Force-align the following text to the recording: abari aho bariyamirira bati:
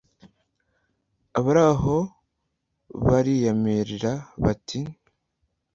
abari 1.37 1.63
aho 1.71 1.95
bariyamirira 3.05 4.11
bati: 4.43 4.79